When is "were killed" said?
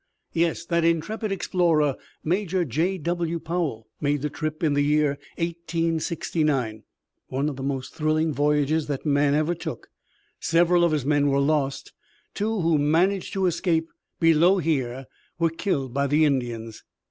15.37-15.93